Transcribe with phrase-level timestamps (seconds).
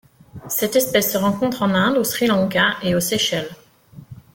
[0.49, 3.51] Cette espèce se rencontre en Inde, au Sri Lanka et aux Seychelles.